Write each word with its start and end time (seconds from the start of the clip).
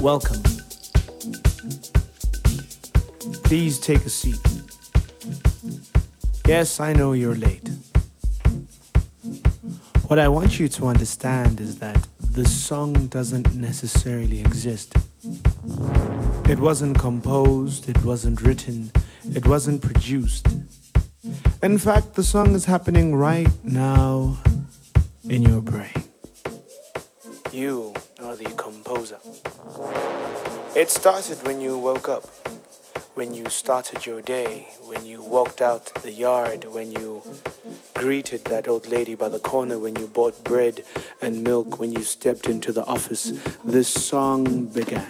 Welcome. 0.00 0.42
Please 3.44 3.78
take 3.78 4.06
a 4.06 4.08
seat. 4.08 4.40
Yes, 6.46 6.80
I 6.80 6.94
know 6.94 7.12
you're 7.12 7.34
late. 7.34 7.68
What 10.06 10.18
I 10.18 10.26
want 10.26 10.58
you 10.58 10.68
to 10.68 10.86
understand 10.86 11.60
is 11.60 11.78
that 11.80 12.08
the 12.30 12.46
song 12.46 13.08
doesn't 13.08 13.54
necessarily 13.54 14.40
exist. 14.40 14.94
It 16.48 16.58
wasn't 16.58 16.98
composed, 16.98 17.90
it 17.90 18.02
wasn't 18.02 18.40
written, 18.40 18.90
it 19.34 19.46
wasn't 19.46 19.82
produced. 19.82 20.48
In 21.62 21.76
fact, 21.76 22.14
the 22.14 22.24
song 22.24 22.54
is 22.54 22.64
happening 22.64 23.14
right 23.16 23.52
now 23.62 24.38
in 25.24 25.42
your 25.42 25.60
brain. 25.60 25.92
You. 27.52 27.92
It 30.80 30.88
started 30.88 31.46
when 31.46 31.60
you 31.60 31.76
woke 31.76 32.08
up, 32.08 32.24
when 33.12 33.34
you 33.34 33.50
started 33.50 34.06
your 34.06 34.22
day, 34.22 34.66
when 34.86 35.04
you 35.04 35.20
walked 35.20 35.60
out 35.60 35.92
the 36.02 36.10
yard, 36.10 36.64
when 36.64 36.90
you 36.90 37.22
greeted 37.92 38.46
that 38.46 38.66
old 38.66 38.86
lady 38.86 39.14
by 39.14 39.28
the 39.28 39.40
corner, 39.40 39.78
when 39.78 39.94
you 39.96 40.06
bought 40.06 40.42
bread 40.42 40.82
and 41.20 41.44
milk, 41.44 41.78
when 41.78 41.92
you 41.92 42.02
stepped 42.02 42.46
into 42.46 42.72
the 42.72 42.86
office. 42.86 43.30
This 43.62 43.88
song 43.88 44.68
began. 44.68 45.09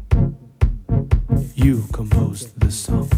You 1.55 1.83
composed 1.91 2.59
the 2.59 2.71
song. 2.71 3.09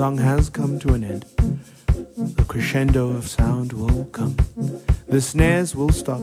Song 0.00 0.16
has 0.16 0.48
come 0.48 0.78
to 0.78 0.94
an 0.94 1.04
end. 1.04 1.26
The 1.36 2.44
crescendo 2.48 3.10
of 3.10 3.28
sound 3.28 3.74
will 3.74 4.06
come. 4.06 4.34
The 5.08 5.20
snares 5.20 5.76
will 5.76 5.90
stop. 5.90 6.22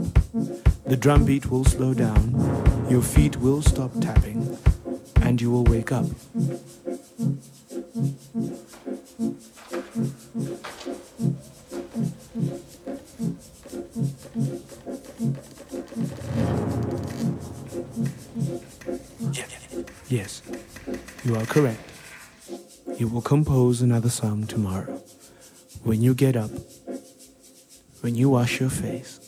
The 0.88 0.98
drum 0.98 1.26
beat 1.26 1.52
will 1.52 1.64
slow 1.64 1.94
down. 1.94 2.34
Your 2.90 3.04
feet 3.04 3.36
will 3.36 3.62
stop 3.62 3.92
tapping. 4.02 4.58
And 5.18 5.40
you 5.40 5.52
will 5.52 5.64
wake 5.66 5.92
up. 5.92 6.08
compose 23.28 23.82
another 23.82 24.10
song 24.10 24.48
tomorrow. 24.48 25.02
When 25.84 26.02
you 26.02 26.14
get 26.14 26.38
up, 26.38 26.50
when 28.00 28.16
you 28.16 28.30
wash 28.30 28.62
your 28.62 28.70
face, 28.70 29.20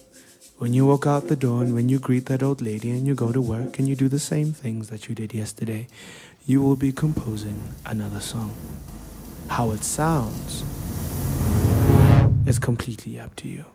when 0.57 0.73
you 0.73 0.85
walk 0.85 1.05
out 1.05 1.27
the 1.27 1.35
door 1.35 1.63
and 1.63 1.73
when 1.73 1.89
you 1.89 1.99
greet 1.99 2.27
that 2.27 2.41
old 2.41 2.61
lady 2.61 2.91
and 2.91 3.05
you 3.05 3.13
go 3.13 3.33
to 3.33 3.41
work 3.41 3.77
and 3.77 3.89
you 3.89 3.97
do 3.97 4.07
the 4.07 4.17
same 4.17 4.53
things 4.53 4.87
that 4.87 5.09
you 5.09 5.15
did 5.15 5.33
yesterday, 5.33 5.85
you 6.45 6.61
will 6.61 6.77
be 6.77 6.93
composing 6.93 7.61
another 7.85 8.21
song. 8.21 8.55
How 9.49 9.71
it 9.71 9.83
sounds 9.83 10.63
is 12.47 12.57
completely 12.57 13.19
up 13.19 13.35
to 13.35 13.49
you. 13.49 13.65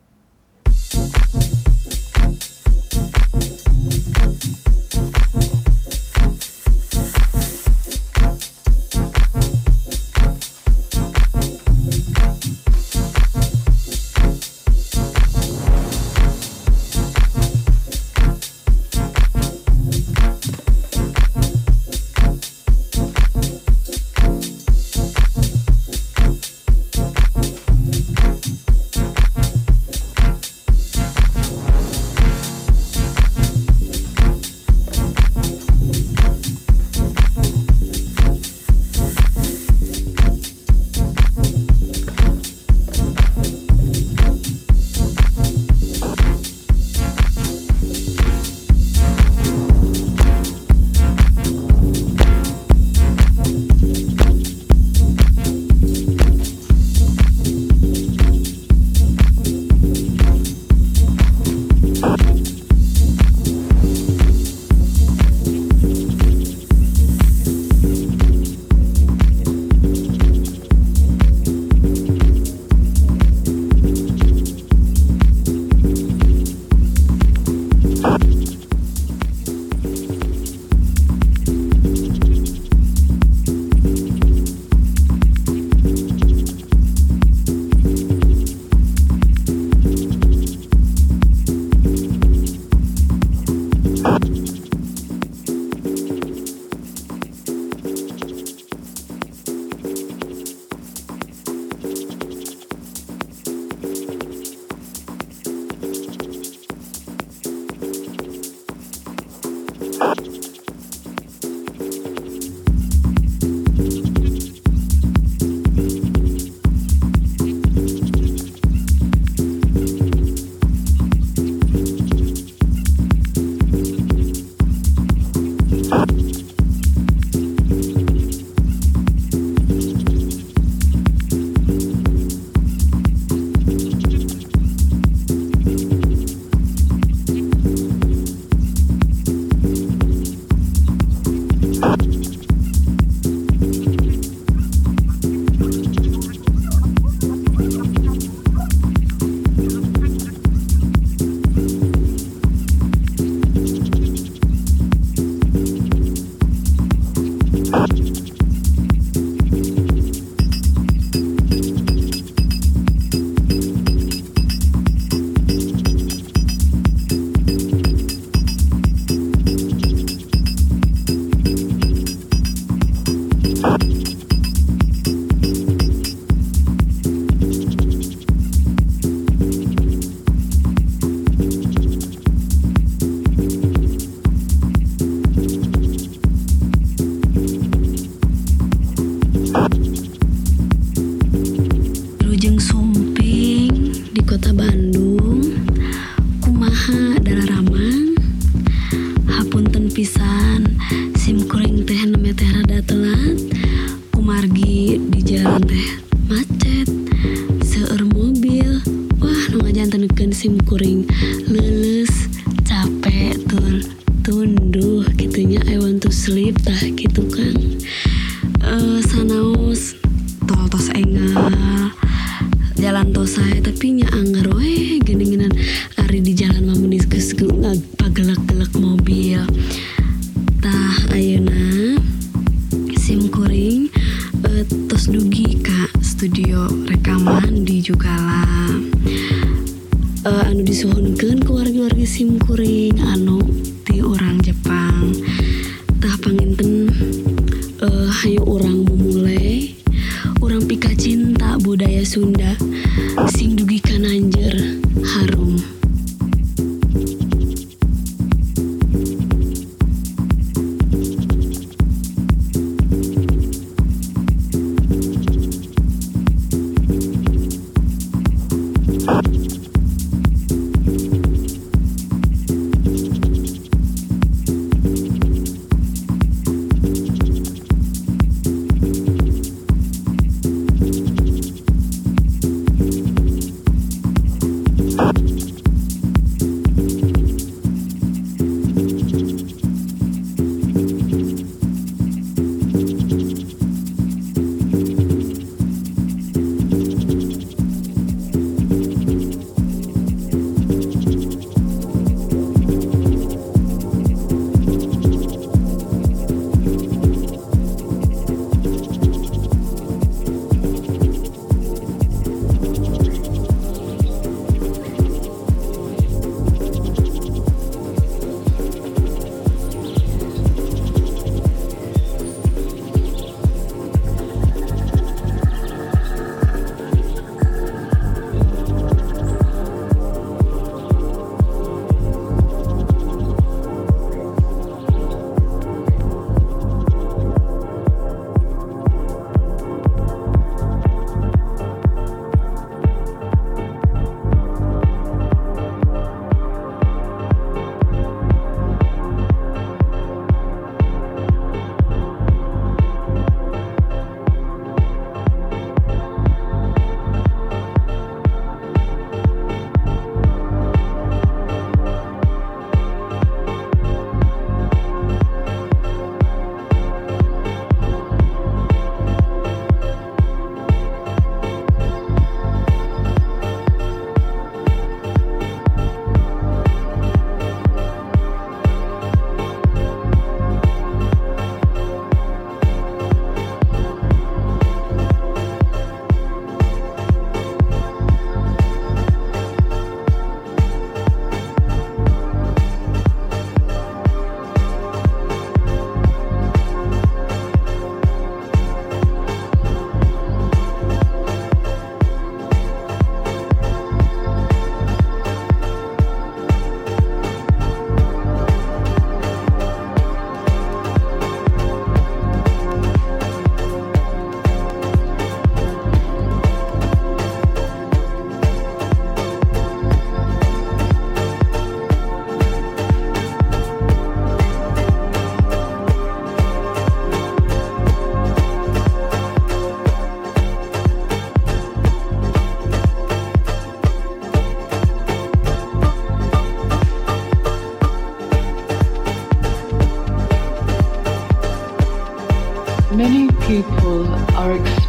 you. 5.34 5.43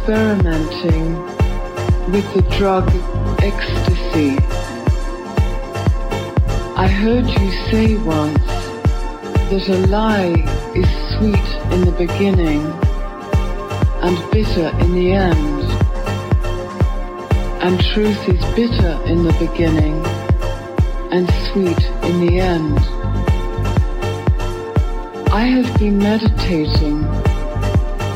Experimenting 0.06 1.20
with 2.12 2.32
the 2.32 2.42
drug 2.56 2.88
ecstasy. 3.42 4.38
I 6.76 6.86
heard 6.86 7.26
you 7.26 7.50
say 7.72 7.96
once 8.04 8.38
that 9.50 9.68
a 9.68 9.86
lie 9.88 10.44
is 10.76 10.86
sweet 11.16 11.48
in 11.72 11.84
the 11.84 11.90
beginning 11.98 12.62
and 14.04 14.16
bitter 14.30 14.68
in 14.78 14.94
the 14.94 15.10
end, 15.10 15.62
and 17.64 17.80
truth 17.86 18.28
is 18.28 18.44
bitter 18.54 19.02
in 19.06 19.24
the 19.24 19.34
beginning 19.40 20.06
and 21.10 21.28
sweet 21.50 21.84
in 22.08 22.24
the 22.24 22.38
end. 22.38 22.78
I 25.32 25.42
have 25.42 25.76
been 25.80 25.98
meditating 25.98 27.02